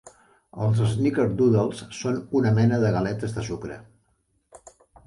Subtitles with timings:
[0.67, 3.81] Els snickerdoodles són una mena de "galetes de sucre".